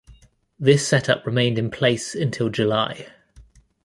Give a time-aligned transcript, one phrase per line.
[0.57, 3.05] This setup remained in place until July.